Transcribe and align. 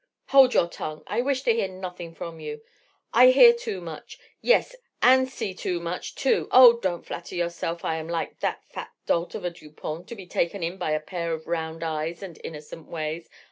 —""Hold 0.31 0.55
your 0.55 0.67
tongue. 0.67 1.03
I 1.05 1.21
wish 1.21 1.43
to 1.43 1.53
hear 1.53 1.67
nothing 1.67 2.15
from 2.15 2.39
you, 2.39 2.63
I 3.13 3.27
hear 3.27 3.53
too 3.53 3.81
much—yes, 3.81 4.75
and 4.99 5.29
see 5.29 5.53
too 5.53 5.79
much, 5.79 6.15
too! 6.15 6.47
Oh, 6.51 6.79
don't 6.79 7.05
flatter 7.05 7.35
yourself 7.35 7.85
I 7.85 7.97
am 7.97 8.07
like 8.07 8.39
that 8.39 8.63
fat 8.65 8.89
dolt 9.05 9.35
of 9.35 9.45
a 9.45 9.51
Dupont, 9.51 10.07
to 10.07 10.15
be 10.15 10.25
taken 10.25 10.63
in 10.63 10.77
by 10.79 10.89
a 10.89 10.99
pair 10.99 11.33
of 11.33 11.45
round 11.45 11.83
eyes 11.83 12.23
and 12.23 12.39
innocent 12.43 12.87
ways. 12.87 13.29